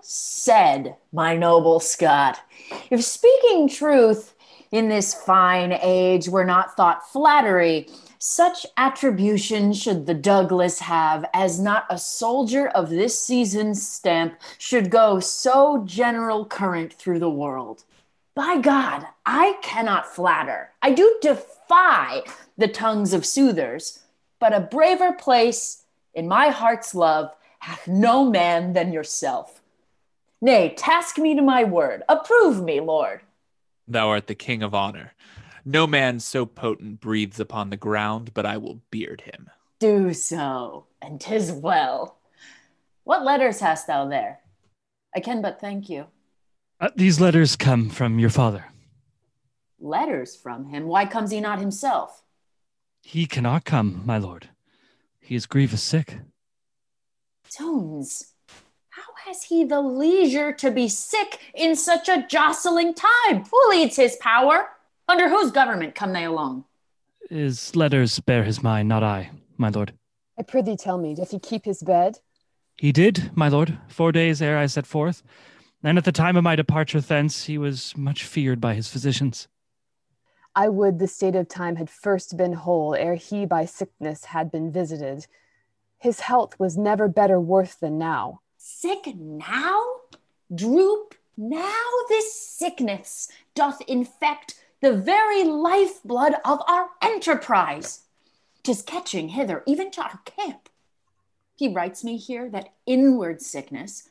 [0.00, 2.40] Said, my noble Scot.
[2.90, 4.34] If speaking truth
[4.70, 7.88] in this fine age were not thought flattery,
[8.18, 14.90] such attribution should the Douglas have as not a soldier of this season's stamp should
[14.90, 17.84] go so general current through the world.
[18.34, 20.70] By God, I cannot flatter.
[20.82, 22.22] I do defy
[22.56, 24.00] the tongues of soothers,
[24.40, 29.60] but a braver place in my heart's love hath no man than yourself.
[30.40, 32.02] Nay, task me to my word.
[32.08, 33.20] Approve me, Lord.
[33.88, 35.14] Thou art the king of honor.
[35.64, 39.50] No man so potent breathes upon the ground, but I will beard him.
[39.80, 42.18] Do so, and 'tis well.
[43.04, 44.40] What letters hast thou there?
[45.14, 46.06] I can but thank you.
[46.80, 48.66] Uh, these letters come from your father.
[49.80, 50.86] Letters from him?
[50.86, 52.22] Why comes he not himself?
[53.02, 54.50] He cannot come, my lord.
[55.20, 56.18] He is grievous sick.
[57.50, 58.37] Zounds, how
[59.28, 63.44] has he the leisure to be sick in such a jostling time?
[63.44, 64.68] Who leads his power?
[65.06, 66.64] Under whose government come they along?
[67.28, 69.92] His letters bear his mind, not I, my lord.
[70.38, 72.20] I prithee tell me, doth he keep his bed?
[72.78, 75.22] He did, my lord, four days ere I set forth.
[75.82, 79.46] And at the time of my departure thence, he was much feared by his physicians.
[80.56, 84.50] I would the state of time had first been whole ere he by sickness had
[84.50, 85.26] been visited.
[85.98, 88.40] His health was never better worth than now.
[88.60, 89.80] Sick now?
[90.52, 91.84] Droop now?
[92.08, 98.00] This sickness doth infect the very lifeblood of our enterprise.
[98.64, 100.68] Tis catching hither even to our camp.
[101.54, 104.10] He writes me here that inward sickness,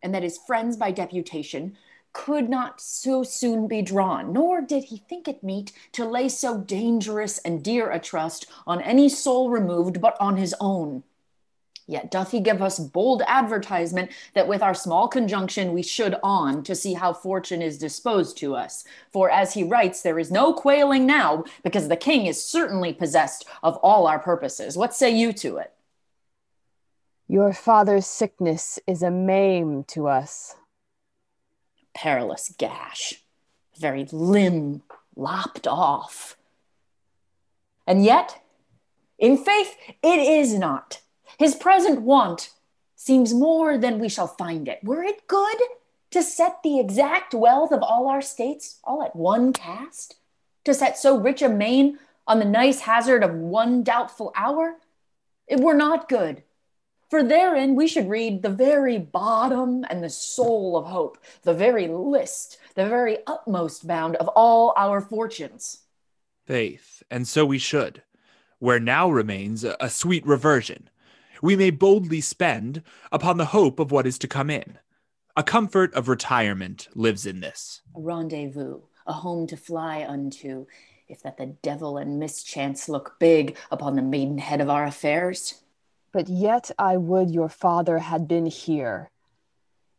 [0.00, 1.76] and that his friends by deputation
[2.12, 6.58] could not so soon be drawn, nor did he think it meet to lay so
[6.58, 11.02] dangerous and dear a trust on any soul removed but on his own.
[11.86, 16.62] Yet doth he give us bold advertisement that with our small conjunction we should on
[16.62, 18.84] to see how fortune is disposed to us.
[19.12, 23.44] For as he writes, there is no quailing now, because the king is certainly possessed
[23.62, 24.78] of all our purposes.
[24.78, 25.72] What say you to it?
[27.28, 30.56] Your father's sickness is a maim to us.
[31.94, 33.22] Perilous gash,
[33.78, 34.82] very limb
[35.16, 36.36] lopped off.
[37.86, 38.42] And yet,
[39.18, 41.00] in faith, it is not.
[41.38, 42.50] His present want
[42.96, 44.80] seems more than we shall find it.
[44.82, 45.58] Were it good
[46.10, 50.16] to set the exact wealth of all our states all at one cast?
[50.64, 54.76] To set so rich a main on the nice hazard of one doubtful hour?
[55.46, 56.42] It were not good.
[57.10, 61.86] For therein we should read the very bottom and the soul of hope, the very
[61.86, 65.82] list, the very utmost bound of all our fortunes.
[66.46, 68.02] Faith, and so we should,
[68.58, 70.88] where now remains a, a sweet reversion
[71.44, 72.82] we may boldly spend
[73.12, 74.78] upon the hope of what is to come in.
[75.36, 77.82] A comfort of retirement lives in this.
[77.94, 80.64] A rendezvous, a home to fly unto,
[81.06, 85.60] if that the devil and mischance look big upon the maidenhead of our affairs.
[86.12, 89.10] But yet I would your father had been here.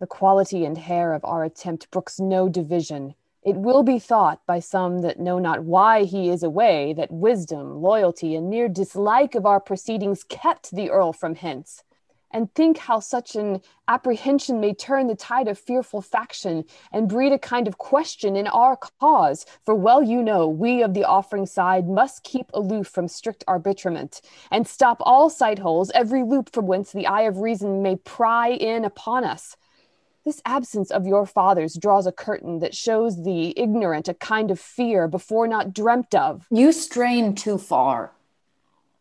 [0.00, 3.14] The quality and hair of our attempt brooks no division.
[3.46, 7.80] It will be thought by some that know not why he is away that wisdom,
[7.80, 11.84] loyalty, and mere dislike of our proceedings kept the earl from hence.
[12.32, 17.32] And think how such an apprehension may turn the tide of fearful faction and breed
[17.32, 19.46] a kind of question in our cause.
[19.64, 24.22] For well you know, we of the offering side must keep aloof from strict arbitrament
[24.50, 28.48] and stop all sight holes, every loop from whence the eye of reason may pry
[28.48, 29.56] in upon us
[30.26, 34.58] this absence of your father's draws a curtain that shows the ignorant a kind of
[34.58, 36.46] fear before not dreamt of.
[36.50, 38.10] You strain too far.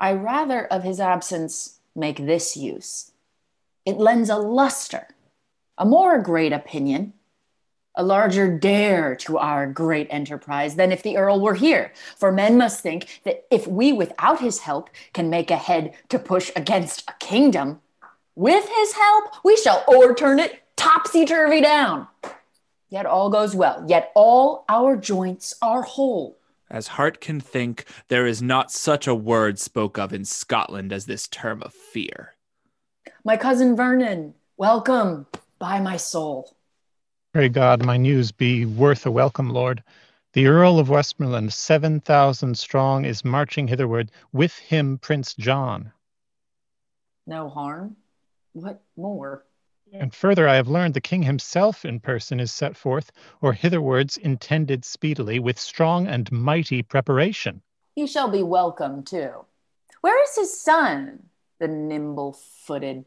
[0.00, 3.12] I rather of his absence make this use.
[3.86, 5.06] It lends a luster,
[5.78, 7.12] a more great opinion,
[7.94, 11.92] a larger dare to our great enterprise than if the Earl were here.
[12.16, 16.18] For men must think that if we without his help can make a head to
[16.18, 17.80] push against a kingdom,
[18.34, 22.08] with his help we shall o'erturn it topsy turvy down.
[22.90, 26.36] Yet all goes well, yet all our joints are whole.
[26.70, 31.06] As heart can think, there is not such a word spoke of in Scotland as
[31.06, 32.34] this term of fear.
[33.24, 35.26] My cousin Vernon, welcome
[35.58, 36.56] by my soul.
[37.32, 39.82] Pray God my news be worth a welcome, Lord.
[40.34, 45.92] The Earl of Westmoreland, 7,000 strong, is marching hitherward, with him Prince John.
[47.26, 47.96] No harm?
[48.54, 49.44] What more?
[49.92, 53.12] And further, I have learned the king himself in person is set forth,
[53.42, 57.60] or hitherwards intended speedily, with strong and mighty preparation.
[57.94, 59.44] He shall be welcome too.
[60.00, 61.24] Where is his son,
[61.58, 63.04] the nimble footed,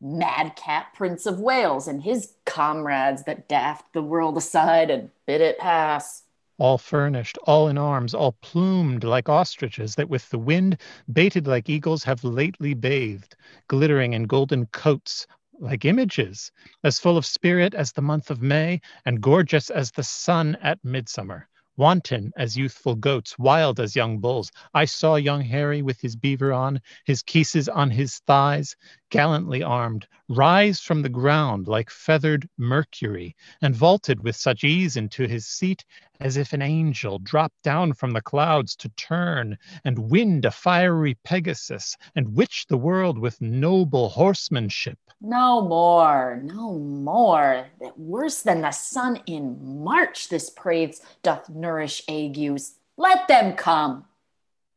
[0.00, 5.58] madcap Prince of Wales and his comrades that daft the world aside and bid it
[5.58, 6.22] pass.
[6.58, 10.78] All furnished, all in arms, all plumed like ostriches that with the wind,
[11.12, 13.36] baited like eagles, have lately bathed,
[13.68, 15.26] glittering in golden coats,
[15.58, 16.52] like images,
[16.84, 20.84] as full of spirit as the month of May, and gorgeous as the sun at
[20.84, 24.50] midsummer wanton as youthful goats, wild as young bulls.
[24.74, 28.76] I saw young Harry with his beaver on, his cuisses on his thighs,
[29.10, 35.26] gallantly armed, rise from the ground like feathered Mercury, and vaulted with such ease into
[35.26, 35.84] his seat
[36.20, 41.16] as if an angel dropped down from the clouds to turn and wind a fiery
[41.24, 44.98] Pegasus and witch the world with noble horsemanship.
[45.20, 47.66] No more, no more.
[47.80, 52.74] That worse than the sun in March, this praise doth nourish agues.
[52.96, 54.04] Let them come.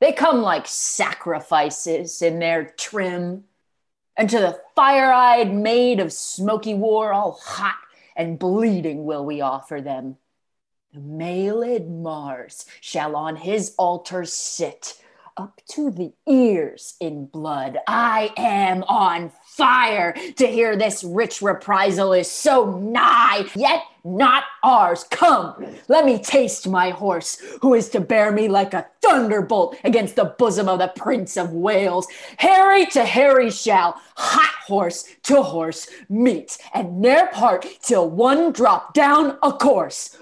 [0.00, 3.44] They come like sacrifices in their trim,
[4.16, 7.76] and to the fire eyed maid of smoky war, all hot
[8.16, 10.16] and bleeding, will we offer them.
[10.94, 15.02] The mailed Mars shall on his altar sit
[15.36, 17.78] up to the ears in blood.
[17.86, 25.04] I am on fire to hear this rich reprisal is so nigh, yet not ours.
[25.10, 30.16] Come, let me taste my horse, who is to bear me like a thunderbolt against
[30.16, 32.06] the bosom of the Prince of Wales.
[32.38, 38.94] Harry to Harry shall, hot horse to horse, meet, and ne'er part till one drop
[38.94, 40.16] down a corse.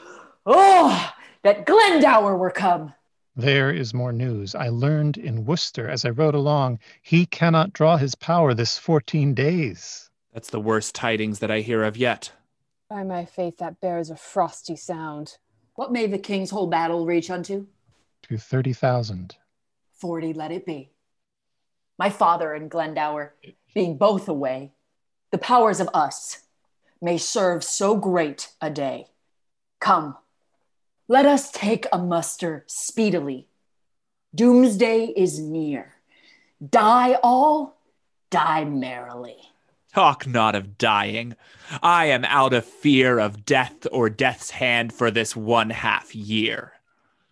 [0.46, 1.12] Oh,
[1.42, 2.94] that Glendower were come.
[3.36, 4.54] There is more news.
[4.54, 9.34] I learned in Worcester as I rode along, he cannot draw his power this fourteen
[9.34, 10.08] days.
[10.32, 12.30] That's the worst tidings that I hear of yet.
[12.88, 15.38] By my faith, that bears a frosty sound.
[15.74, 17.66] What may the king's whole battle reach unto?
[18.28, 19.36] To thirty thousand.
[19.92, 20.92] Forty let it be.
[21.98, 23.34] My father and Glendower,
[23.74, 24.72] being both away,
[25.32, 26.42] the powers of us
[27.00, 29.08] may serve so great a day.
[29.80, 30.16] Come,
[31.08, 33.48] let us take a muster speedily.
[34.34, 35.94] Doomsday is near.
[36.66, 37.76] Die all,
[38.30, 39.36] die merrily.
[39.92, 41.36] Talk not of dying.
[41.82, 46.73] I am out of fear of death or death's hand for this one half year.